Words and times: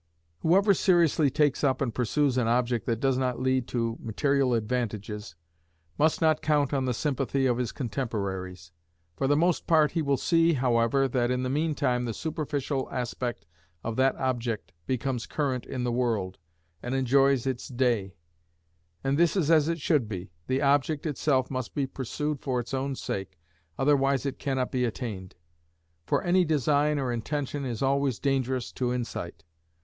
Whoever 0.39 0.73
seriously 0.73 1.29
takes 1.29 1.63
up 1.63 1.79
and 1.79 1.93
pursues 1.93 2.35
an 2.35 2.47
object 2.47 2.87
that 2.87 2.99
does 2.99 3.19
not 3.19 3.39
lead 3.39 3.67
to 3.67 3.99
material 4.01 4.55
advantages, 4.55 5.35
must 5.95 6.21
not 6.21 6.41
count 6.41 6.73
on 6.73 6.85
the 6.85 6.93
sympathy 6.95 7.45
of 7.45 7.59
his 7.59 7.71
contemporaries. 7.71 8.71
For 9.15 9.27
the 9.27 9.37
most 9.37 9.67
part 9.67 9.91
he 9.91 10.01
will 10.01 10.17
see, 10.17 10.53
however, 10.53 11.07
that 11.07 11.29
in 11.29 11.43
the 11.43 11.51
meantime 11.51 12.05
the 12.05 12.15
superficial 12.15 12.89
aspect 12.91 13.45
of 13.83 13.95
that 13.97 14.15
object 14.15 14.71
becomes 14.87 15.27
current 15.27 15.67
in 15.67 15.83
the 15.83 15.91
world, 15.91 16.39
and 16.81 16.95
enjoys 16.95 17.45
its 17.45 17.67
day; 17.67 18.15
and 19.03 19.19
this 19.19 19.35
is 19.35 19.51
as 19.51 19.67
it 19.69 19.79
should 19.79 20.09
be. 20.09 20.31
The 20.47 20.63
object 20.63 21.05
itself 21.05 21.51
must 21.51 21.75
be 21.75 21.85
pursued 21.85 22.39
for 22.41 22.59
its 22.59 22.73
own 22.73 22.95
sake, 22.95 23.37
otherwise 23.77 24.25
it 24.25 24.39
cannot 24.39 24.71
be 24.71 24.83
attained; 24.83 25.35
for 26.07 26.23
any 26.23 26.43
design 26.43 26.97
or 26.97 27.13
intention 27.13 27.65
is 27.65 27.83
always 27.83 28.17
dangerous 28.17 28.71
to 28.71 28.91
insight. 28.91 29.43